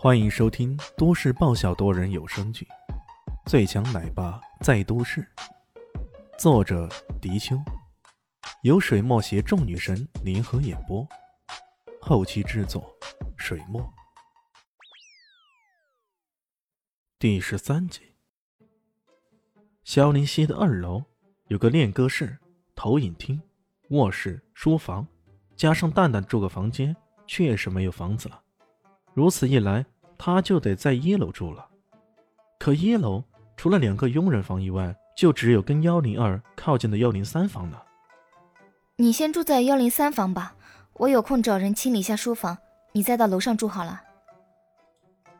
[0.00, 2.64] 欢迎收听都市爆笑多人有声剧
[3.50, 5.26] 《最强奶爸在都市》，
[6.38, 6.88] 作者：
[7.20, 7.60] 迪秋，
[8.62, 11.04] 由水墨携众女神联合演播，
[12.00, 12.96] 后期制作：
[13.36, 13.92] 水墨。
[17.18, 18.02] 第十三集，
[19.82, 21.02] 萧林溪的二楼
[21.48, 22.38] 有个练歌室、
[22.76, 23.42] 投影厅、
[23.88, 25.04] 卧室、书房，
[25.56, 26.94] 加上蛋蛋住个房间，
[27.26, 28.40] 确实没有房子了。
[29.18, 29.84] 如此一来，
[30.16, 31.66] 他就得在一楼住了。
[32.56, 33.24] 可一楼
[33.56, 37.82] 除了两个佣人房以外，就只有跟幺零二靠近的幺零三房了。
[38.94, 40.54] 你先住在幺零三房吧，
[40.92, 42.58] 我有空找人清理一下书房，
[42.92, 44.02] 你再到楼上住好了。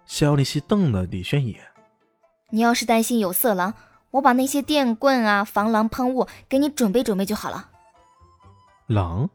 [0.06, 1.62] 肖丽西瞪了李轩一眼
[2.50, 3.74] ：“你要是担心有色狼，
[4.10, 7.70] 我把那些电棍啊、防狼喷雾给你准备准备就好了。”
[8.88, 9.30] 狼？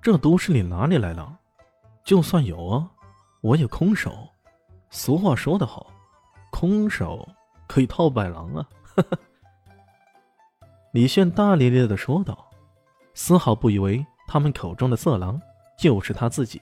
[0.00, 1.36] 这都市里哪里来狼？
[2.02, 2.90] 就算有啊。
[3.42, 4.28] 我有空手，
[4.90, 5.90] 俗话说得好，
[6.50, 7.26] 空手
[7.66, 8.68] 可以套白狼啊！
[8.84, 9.18] 哈 哈
[10.92, 12.50] 李炫大咧咧的说道，
[13.14, 15.40] 丝毫不以为他们口中的色狼
[15.78, 16.60] 就是他自己。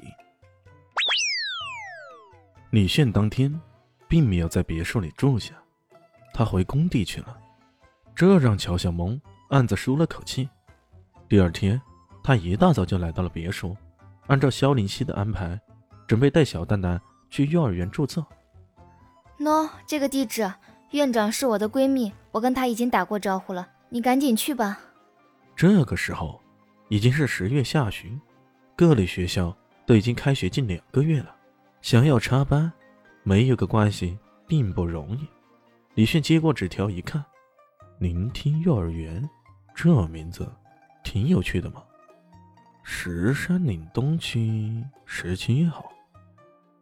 [2.71, 3.61] 李炫当天
[4.07, 5.55] 并没有在别墅里住下，
[6.33, 7.37] 他回工地去了，
[8.15, 10.49] 这让乔小萌暗自舒了口气。
[11.29, 11.81] 第二天，
[12.23, 13.77] 他一大早就来到了别墅，
[14.29, 15.61] 按照萧林熙的安排。
[16.09, 18.25] 准备带小蛋蛋去幼儿园注册。
[19.39, 20.51] 喏，这个地址，
[20.93, 24.81] 院长是我的闺蜜，我跟她已经打过招呼了，你赶紧去吧。
[25.55, 26.41] 这个时候
[26.89, 28.19] 已经是十月下旬，
[28.75, 29.55] 各类学校
[29.87, 31.37] 都已经开学近两个月了，
[31.83, 32.73] 想要插班，
[33.23, 35.29] 没有个关系并不容易。
[35.95, 37.23] 李迅接过纸条一看，
[37.99, 39.29] 聆听幼儿园，
[39.75, 40.51] 这名字
[41.05, 41.83] 挺有趣的嘛。
[42.83, 45.93] 石山岭东区十七号。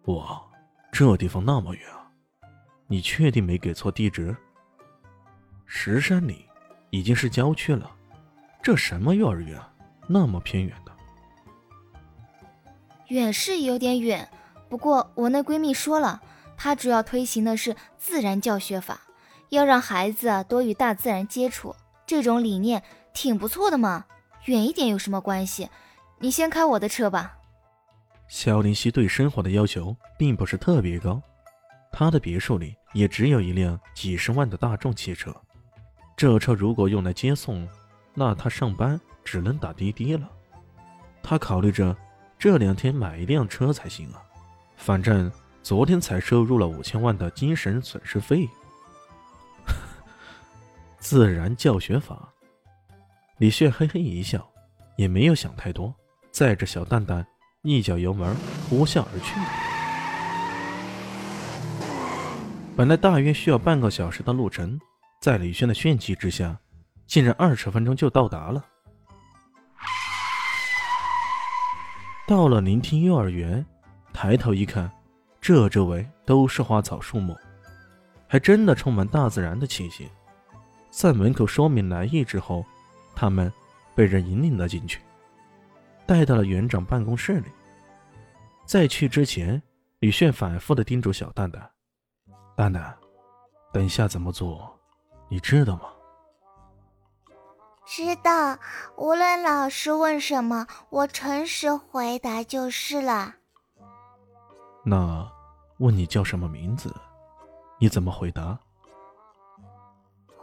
[0.07, 0.41] 哇，
[0.93, 2.07] 这地方那么远啊！
[2.87, 4.37] 你确定没给错地址？
[5.65, 6.47] 石山里
[6.91, 7.91] 已经是郊区了，
[8.63, 9.61] 这什么幼儿园，
[10.07, 10.93] 那么偏远的？
[13.09, 14.29] 远是有点远，
[14.69, 16.23] 不过我那闺蜜说了，
[16.57, 19.01] 她主要推行的是自然教学法，
[19.49, 21.75] 要让孩子多与大自然接触，
[22.07, 24.05] 这种理念挺不错的嘛。
[24.45, 25.69] 远一点有什么关系？
[26.21, 27.39] 你先开我的车吧。
[28.29, 31.23] 肖林熙对生活的要求并不是特别高，
[31.93, 35.35] 他的别墅里也只有一辆几十万的大众汽车。
[36.17, 37.69] 这车如果用来接送，
[38.15, 40.29] 那他上班只能打滴滴了。
[41.23, 41.97] 他考虑着
[42.39, 44.23] 这两天买一辆车才行啊，
[44.77, 45.31] 反正
[45.63, 48.49] 昨天才收入了五千万的精神损失费。
[50.99, 52.33] 自然教学法，
[53.39, 54.49] 李炫嘿嘿一笑，
[54.97, 55.95] 也没有想太多，
[56.33, 57.25] 载着小蛋蛋。
[57.67, 58.33] 一脚油门
[58.71, 59.35] 呼啸而去。
[62.77, 64.79] 本来大约需要半个小时的路程，
[65.21, 66.57] 在李轩的炫技之下，
[67.09, 68.65] 竟然二十分钟就到达了。
[72.25, 73.67] 到了聆听幼儿园，
[74.13, 74.89] 抬头一看，
[75.41, 77.37] 这周围都是花草树木，
[78.29, 80.09] 还真的充满大自然的气息。
[80.89, 82.65] 在门口说明来意之后，
[83.17, 83.53] 他们
[83.97, 85.01] 被人引领了进去。
[86.07, 87.49] 带到了园长办公室里。
[88.67, 89.63] 在去之前，
[90.01, 91.71] 李炫反复的叮嘱小蛋蛋
[92.57, 92.99] ：“蛋蛋，
[93.73, 94.77] 等下怎么做，
[95.29, 95.83] 你知道吗
[97.87, 98.59] ？”“知道，
[98.97, 103.37] 无论老师问什么，我诚实回答就是了。
[104.85, 105.31] ”“那
[105.79, 106.93] 问你叫什么名字，
[107.79, 108.59] 你怎么回答？”“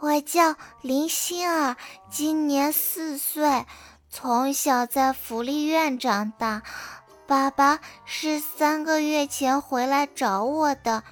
[0.00, 1.76] 我叫林心儿，
[2.08, 3.66] 今年四岁。”
[4.10, 6.62] 从小在福利院长大，
[7.26, 11.02] 爸爸是三个月前回来找我的。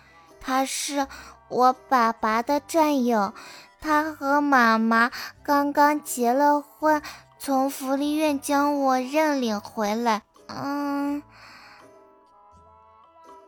[0.40, 1.06] 他是
[1.48, 3.32] 我爸爸的战友，
[3.80, 5.10] 他和妈妈
[5.42, 7.02] 刚刚结了婚，
[7.38, 10.22] 从福利院将我认领回来。
[10.48, 11.22] 嗯，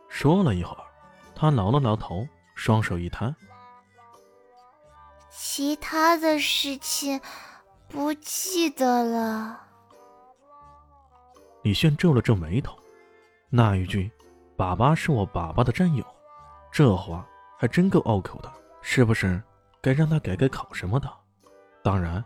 [0.09, 0.83] 说了一会儿，
[1.35, 3.35] 他挠了挠头，双手一摊，
[5.29, 7.21] 其他的事情。
[7.87, 9.64] 不记得了。
[11.65, 12.77] 李炫皱了皱眉头，
[13.49, 14.11] 那一句
[14.55, 16.05] “爸爸是我爸爸的战友”，
[16.71, 17.27] 这话
[17.57, 18.53] 还真够拗口的，
[18.83, 19.41] 是不是
[19.81, 21.11] 该让他改改考什么的？
[21.81, 22.23] 当然，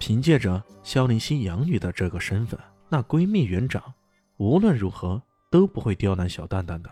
[0.00, 2.58] 凭借着萧林熙养女的这个身份，
[2.88, 3.92] 那闺蜜园长
[4.38, 6.90] 无论如何都不会刁难小蛋蛋的。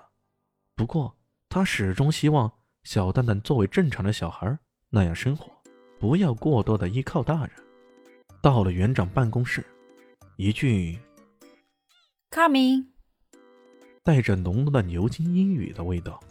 [0.77, 1.17] 不过，
[1.49, 2.53] 她始终希望
[2.85, 4.55] 小蛋蛋作为正常的小孩
[4.91, 5.51] 那样生活，
[5.99, 7.53] 不要过多的依靠大人。
[8.43, 9.65] 到了园长办公室，
[10.37, 10.99] 一句
[12.31, 12.87] “Coming”，
[14.05, 16.23] 带着浓浓的牛津英语的味道，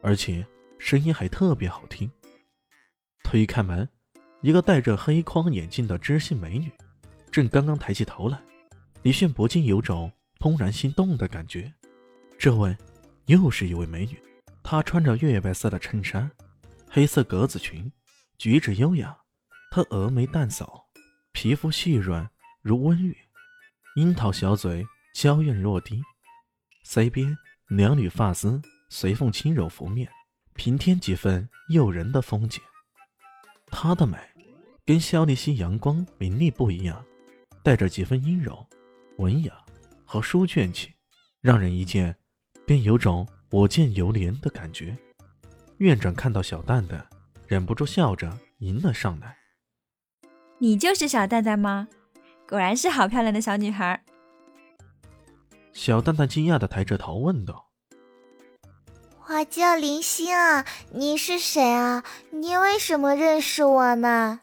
[0.00, 0.46] 而且
[0.78, 2.10] 声音还特别好听。
[3.22, 3.86] 推开门，
[4.40, 6.72] 一个戴着黑框眼镜的知性美女，
[7.30, 8.40] 正刚刚抬起头来，
[9.02, 11.70] 李炫不禁有种怦然心动的感觉。
[12.38, 12.74] 这位
[13.26, 14.18] 又是一位美女，
[14.62, 16.30] 她穿着月白色的衬衫，
[16.88, 17.92] 黑色格子裙，
[18.38, 19.14] 举止优雅。
[19.70, 20.86] 她峨眉淡扫，
[21.32, 22.30] 皮肤细软
[22.62, 23.14] 如温玉，
[23.96, 26.02] 樱桃小嘴娇艳若滴，
[26.84, 27.38] 腮边
[27.68, 30.10] 两缕发丝随风轻柔拂面，
[30.54, 32.60] 平添几分诱人的风景。
[33.68, 34.18] 她的美
[34.84, 37.02] 跟肖丽西阳光明丽不一样，
[37.62, 38.66] 带着几分阴柔、
[39.18, 39.54] 文雅
[40.04, 40.92] 和书卷气，
[41.40, 42.14] 让人一见。
[42.66, 44.96] 便有种我见犹怜的感觉。
[45.76, 47.06] 院长看到小蛋蛋，
[47.46, 49.36] 忍不住笑着迎了上来
[50.58, 51.88] ：“你就是小蛋蛋吗？
[52.48, 54.02] 果然是好漂亮的小女孩。”
[55.74, 57.68] 小蛋蛋惊讶的抬着头问道
[59.26, 62.04] ：“我叫林星啊，你是谁啊？
[62.30, 64.42] 你为什么认识我呢？”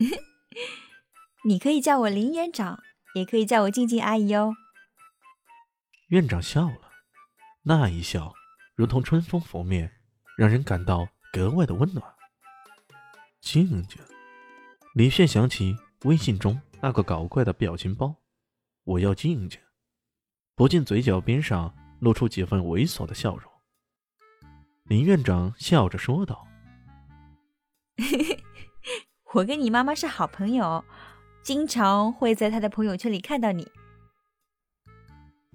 [1.44, 2.80] 你可以叫我林园长，
[3.14, 4.54] 也可以叫我静静阿姨哦。
[6.08, 6.90] 院长笑了，
[7.64, 8.32] 那一笑
[8.74, 9.92] 如同春风拂面，
[10.36, 12.14] 让人感到格外的温暖。
[13.42, 14.00] 静静，
[14.94, 18.16] 李炫想起微信中那个搞怪的表情包，
[18.88, 19.60] 我要静静，
[20.54, 23.52] 不禁嘴角边上露出几分猥琐的笑容。
[24.84, 26.48] 林院长笑着说道
[29.34, 30.82] ：“我跟你妈妈是好朋友，
[31.42, 33.70] 经常会在她的朋友圈里看到你。”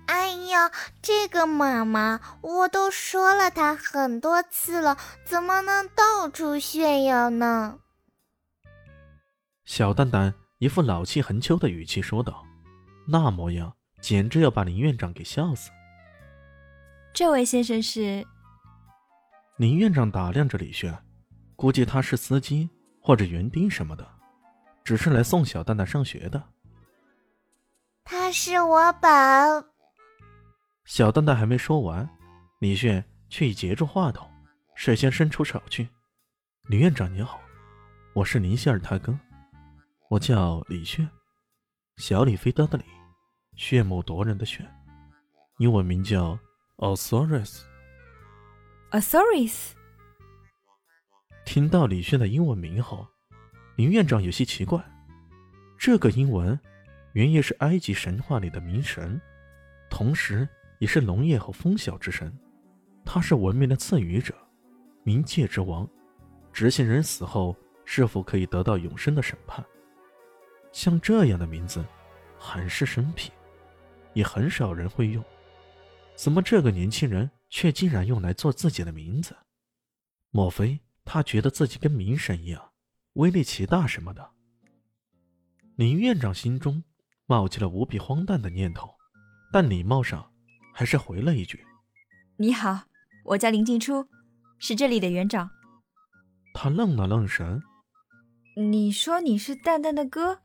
[0.05, 0.71] 哎呀，
[1.01, 4.95] 这个妈妈，我都说了她很多次了，
[5.25, 7.79] 怎么能到处炫耀呢？
[9.65, 12.45] 小蛋蛋一副老气横秋的语气说道，
[13.05, 15.69] 那模样简直要把林院长给笑死。
[17.13, 18.25] 这位先生是？
[19.57, 20.97] 林院长打量着李炫，
[21.55, 22.69] 估计他是司机
[22.99, 24.07] 或者园丁什么的，
[24.83, 26.43] 只是来送小蛋蛋上学的。
[28.03, 29.09] 他是我宝。
[30.85, 32.09] 小蛋蛋还没说完，
[32.59, 34.27] 李炫却已截住话筒，
[34.75, 35.87] 率先伸出手去
[36.67, 37.39] ：“林院长你好，
[38.15, 39.17] 我是林希儿他哥，
[40.09, 41.07] 我叫李炫，
[41.97, 42.83] 小李飞刀的李，
[43.55, 44.65] 炫目夺人的炫，
[45.59, 46.37] 英文名叫
[46.77, 47.61] Osiris。
[48.91, 49.71] Osiris。”
[51.45, 53.07] 听到李炫的英文名后，
[53.75, 54.83] 林院长有些奇怪，
[55.77, 56.59] 这个英文
[57.13, 59.19] 原意是埃及神话里的冥神，
[59.89, 60.47] 同时。
[60.79, 62.37] 也是农业和风晓之神，
[63.05, 64.35] 他是文明的赐予者，
[65.05, 65.87] 冥界之王，
[66.51, 67.55] 执行人死后
[67.85, 69.63] 是否可以得到永生的审判。
[70.73, 71.85] 像这样的名字，
[72.37, 73.31] 很是生僻，
[74.13, 75.23] 也很少人会用。
[76.15, 79.33] 怎么这个年轻人却竟然用来做自己的名字？
[80.31, 82.71] 莫非他觉得自己跟冥神一样，
[83.13, 84.31] 威力奇大什么的？
[85.77, 86.83] 林院长心中
[87.25, 88.93] 冒起了无比荒诞的念头，
[89.53, 90.29] 但礼貌上。
[90.75, 91.63] 还是回了一句
[92.35, 92.85] ：“你好，
[93.25, 94.07] 我叫林静初，
[94.57, 95.47] 是这里的园长。”
[96.51, 97.61] 他愣了愣神
[98.57, 100.41] ：“你说你是蛋蛋的哥？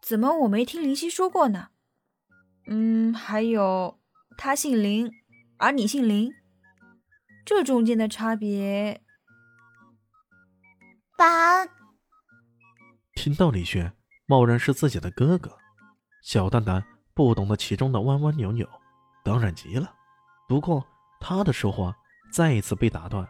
[0.00, 1.68] 怎么我没听林夕说过呢？
[2.66, 4.00] 嗯，还有
[4.36, 5.12] 他姓林，
[5.58, 6.32] 而你姓林，
[7.44, 9.02] 这中间的差别……”
[11.16, 11.66] 爸，
[13.14, 13.92] 听到李炫
[14.26, 15.58] 贸然是自己的哥哥，
[16.22, 16.84] 小蛋蛋
[17.14, 18.68] 不懂得其中的弯弯扭扭。
[19.22, 19.94] 当然急了，
[20.48, 20.86] 不过
[21.20, 21.94] 他的说话
[22.32, 23.28] 再一次被打断。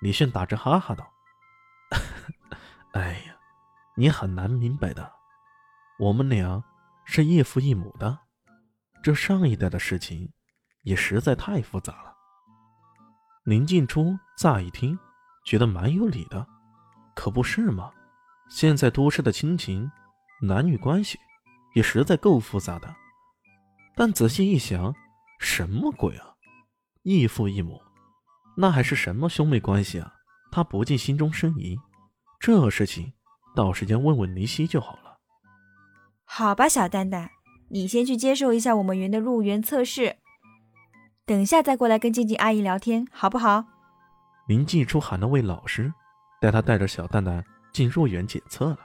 [0.00, 1.12] 李炫打着哈哈道
[2.92, 3.36] ：“哎呀，
[3.96, 5.12] 你很难明白的，
[5.98, 6.62] 我们俩
[7.04, 8.18] 是异父异母的，
[9.02, 10.30] 这上一代的事情
[10.82, 12.14] 也实在太复杂了。”
[13.44, 14.98] 林静初乍一听，
[15.44, 16.46] 觉得蛮有理的，
[17.14, 17.90] 可不是吗？
[18.48, 19.90] 现在都市的亲情、
[20.40, 21.18] 男女关系
[21.74, 22.94] 也实在够复杂的，
[23.94, 24.94] 但仔细一想。
[25.38, 26.34] 什么鬼啊！
[27.02, 27.78] 异父异母，
[28.56, 30.10] 那还是什么兄妹关系啊？
[30.50, 31.78] 他不禁心中生疑。
[32.40, 33.12] 这事情
[33.54, 35.05] 到时间问问林夕就好了。
[36.26, 37.30] 好吧，小蛋蛋，
[37.70, 40.16] 你先去接受一下我们园的入园测试，
[41.24, 43.64] 等下再过来跟静静阿姨聊天，好不好？
[44.46, 45.94] 林静初喊了位老师，
[46.40, 48.78] 带他带着小蛋蛋进入园检测了。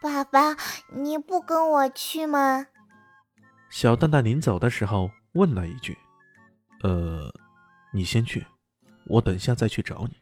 [0.00, 0.56] 爸爸，
[0.94, 2.66] 你不跟我去吗？
[3.68, 5.10] 小蛋蛋临走的时候。
[5.34, 5.96] 问了一句
[6.82, 7.32] ：“呃，
[7.92, 8.44] 你先去，
[9.06, 10.16] 我等下再去找你。”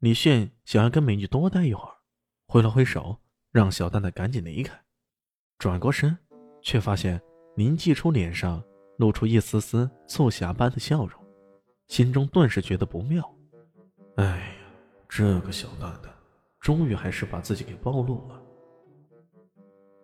[0.00, 1.96] 李炫想要跟美女多待一会儿，
[2.46, 3.18] 挥了挥手，
[3.52, 4.78] 让小蛋蛋赶紧离开。
[5.58, 6.16] 转过身，
[6.62, 7.20] 却发现
[7.56, 8.62] 林继初脸上
[8.98, 11.20] 露出一丝丝促狭般的笑容，
[11.88, 13.22] 心中顿时觉得不妙。
[14.16, 14.54] 哎呀，
[15.08, 16.12] 这个小蛋蛋，
[16.60, 18.40] 终于还是把自己给暴露了。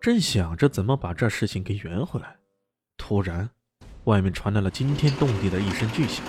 [0.00, 2.36] 正想着怎么把这事情给圆回来，
[2.96, 3.48] 突然，
[4.04, 6.24] 外面传来了惊天动地的一声巨响，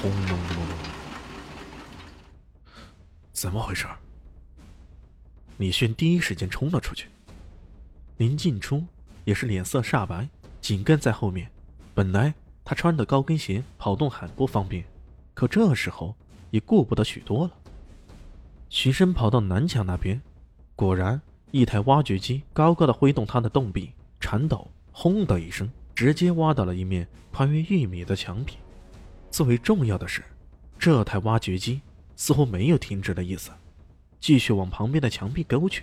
[0.00, 0.66] 轰隆隆！
[3.32, 3.86] 怎么回事？
[5.60, 7.08] 李炫第一时间冲了出去。
[8.16, 8.82] 林静初
[9.26, 10.26] 也是脸色煞白，
[10.58, 11.50] 紧跟在后面。
[11.92, 12.32] 本来
[12.64, 14.82] 他穿的高跟鞋跑动很不方便，
[15.34, 16.16] 可这时候
[16.50, 17.52] 也顾不得许多了。
[18.70, 20.22] 徐生跑到南墙那边，
[20.74, 28.54] 果然一台挖掘机高高的挥动它的洞壁，铲斗轰的一声，直接挖到了一面宽约一米的墙壁。
[29.30, 30.24] 最为重要的是，
[30.78, 31.82] 这台挖掘机
[32.16, 33.50] 似乎没有停止的意思，
[34.20, 35.82] 继续往旁边的墙壁勾去，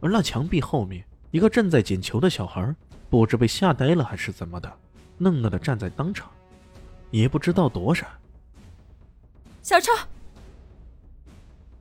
[0.00, 1.04] 而那墙壁后面。
[1.30, 2.74] 一个正在捡球的小孩，
[3.10, 4.78] 不知被吓呆了还是怎么的，
[5.18, 6.30] 愣愣的站在当场，
[7.10, 8.08] 也不知道躲闪。
[9.60, 9.92] 小超，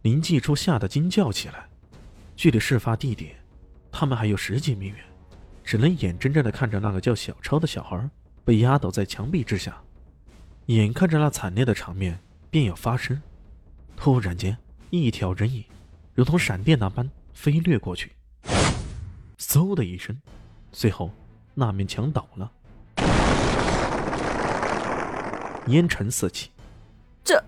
[0.01, 1.65] 林继初吓得惊叫起来。
[2.35, 3.37] 距离事发地点，
[3.89, 4.97] 他们还有十几米远，
[5.63, 8.09] 只能眼睁睁的看着那个叫小超的小孩
[8.43, 9.81] 被压倒在墙壁之下。
[10.65, 12.19] 眼看着那惨烈的场面
[12.49, 13.21] 便要发生，
[13.95, 14.57] 突然间，
[14.89, 15.63] 一条人影
[16.13, 18.11] 如同闪电那般飞掠过去。
[19.37, 20.19] 嗖的一声，
[20.71, 21.11] 随后
[21.53, 22.51] 那面墙倒了，
[25.67, 26.49] 烟尘四起。
[27.23, 27.43] 这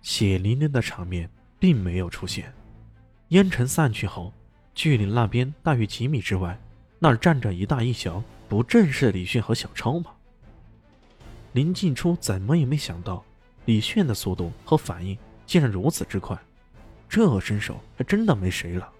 [0.00, 1.28] 血淋淋的场面
[1.58, 2.52] 并没有出现。
[3.28, 4.32] 烟尘散去后，
[4.74, 6.58] 距离那边大约几米之外，
[6.98, 10.12] 那儿站着一大一小，不正是李炫和小超吗？
[11.52, 13.24] 林静初怎么也没想到，
[13.64, 16.38] 李炫的速度和反应竟然如此之快，
[17.08, 18.92] 这身手还真的没谁了。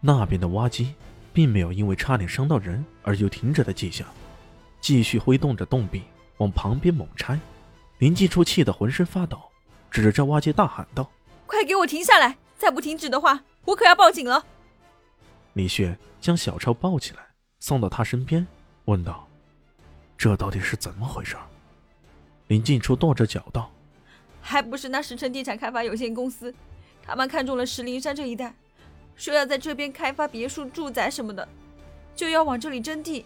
[0.00, 0.94] 那边的挖机。
[1.38, 4.04] 并没有因为差点伤到人而有停止的迹象，
[4.80, 6.02] 继续挥动着洞壁
[6.38, 7.38] 往旁边猛拆。
[7.98, 9.38] 林继初气得浑身发抖，
[9.88, 11.08] 指着挖机大喊道
[11.46, 12.38] ：“快给我停下来！
[12.56, 14.44] 再不停止的话，我可要报警了！”
[15.54, 17.20] 李炫将小超抱起来，
[17.60, 18.44] 送到他身边，
[18.86, 19.28] 问道
[20.18, 21.36] ：“这到底是怎么回事？”
[22.48, 23.70] 林静初跺着脚道
[24.42, 26.52] ：“还不是那石城地产开发有限公司，
[27.08, 28.54] 他们看中了石林山这一带。”
[29.16, 31.48] 说要在这边开发别墅、住宅什么的，
[32.14, 33.24] 就要往这里征地。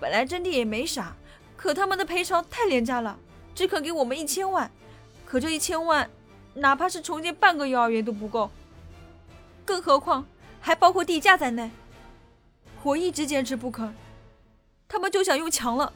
[0.00, 1.14] 本来征地也没啥，
[1.56, 3.18] 可他们的赔偿太廉价了，
[3.54, 4.70] 只肯给我们一千万。
[5.26, 6.08] 可这一千万，
[6.54, 8.50] 哪怕是重建半个幼儿园都不够，
[9.66, 10.24] 更何况
[10.58, 11.70] 还包括地价在内。
[12.82, 13.94] 我一直坚持不肯，
[14.88, 15.92] 他们就想用强了。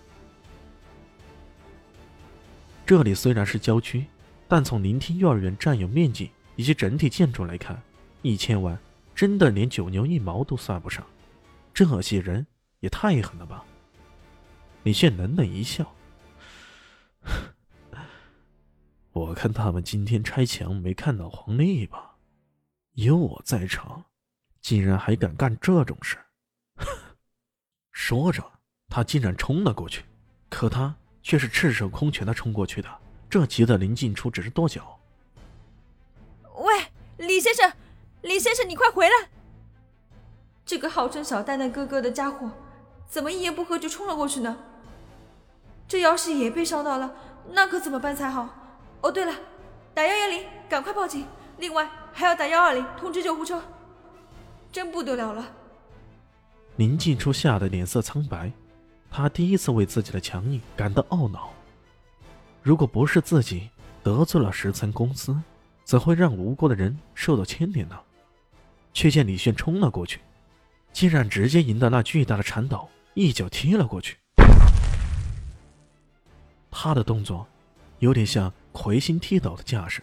[2.84, 4.04] 这里虽然是郊区，
[4.46, 7.80] 但从聆听幼儿园占有面积以及整体建筑来看，
[8.22, 8.76] 一千万。
[9.14, 11.06] 真的连九牛一毛都算不上，
[11.72, 12.44] 这些人
[12.80, 13.64] 也太狠了吧！
[14.82, 15.94] 李炫冷冷一笑
[19.12, 22.16] ：“我看他们今天拆墙没看到黄历吧？
[22.94, 24.04] 有我在场，
[24.60, 26.18] 竟然还敢干这种事！”
[27.92, 28.44] 说着，
[28.88, 30.04] 他竟然冲了过去，
[30.48, 32.88] 可他却是赤手空拳的冲过去的，
[33.30, 34.97] 这急得林静初只是跺脚：“，
[37.18, 37.72] 李先生！”
[38.22, 39.28] 李先生，你快回来！
[40.64, 42.50] 这个号称小蛋蛋哥哥的家伙，
[43.08, 44.56] 怎么一言不合就冲了过去呢？
[45.86, 47.14] 这要是也被烧到了，
[47.50, 48.48] 那可怎么办才好？
[49.00, 49.32] 哦，对了，
[49.94, 51.26] 打幺幺零，赶快报警！
[51.58, 53.62] 另外还要打幺二零通知救护车。
[54.70, 55.46] 真不得了了！
[56.76, 58.52] 林静初吓得脸色苍白，
[59.10, 61.50] 他第一次为自己的强硬感到懊恼。
[62.62, 63.70] 如果不是自己
[64.02, 65.34] 得罪了十层公司，
[65.88, 67.98] 怎会让无辜的人受到牵连呢？
[68.92, 70.20] 却见李炫冲了过去，
[70.92, 74.18] 竟然直接迎到那巨大的铲斗，一脚踢了过去。
[76.70, 77.46] 他的动作
[78.00, 80.02] 有点像魁星踢斗的架势，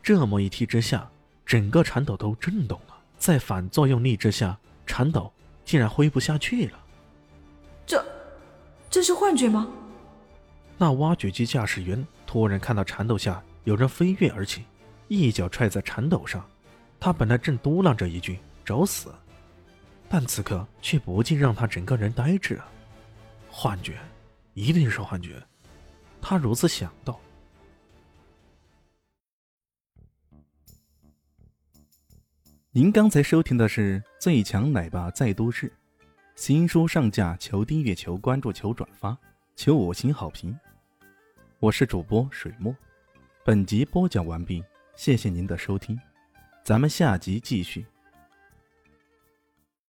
[0.00, 1.10] 这么一踢之下，
[1.44, 2.94] 整个铲斗都震动了。
[3.18, 4.56] 在反作用力之下，
[4.86, 5.32] 铲斗
[5.64, 6.78] 竟然挥不下去了。
[7.84, 8.06] 这，
[8.88, 9.66] 这是幻觉吗？
[10.78, 14.62] 那挖掘机驾驶员突然看到铲斗下有人飞跃而起，
[15.08, 16.44] 一脚踹在铲斗上。
[16.98, 19.14] 他本来正嘟囔着一句“找死”，
[20.08, 22.66] 但此刻却不禁让他整个人呆滞了。
[23.50, 23.98] 幻觉，
[24.54, 25.42] 一定是幻觉，
[26.20, 27.20] 他如此想到。
[32.70, 35.68] 您刚才收听的是《最强奶爸在都市》，
[36.34, 39.16] 新书上架，求订阅，求关注，求转发，
[39.54, 40.58] 求五星好评。
[41.58, 42.74] 我是主播水墨，
[43.44, 44.62] 本集播讲完毕，
[44.96, 45.98] 谢谢您的收听。
[46.64, 47.86] 咱们下集继续。